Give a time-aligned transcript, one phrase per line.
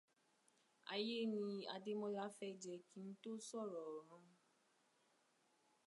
[0.93, 1.45] Ayé ni
[1.75, 4.25] Adẹ́mọ́lá fẹ́ jẹ kí n tó sọ̀rọ̀ ọ̀run.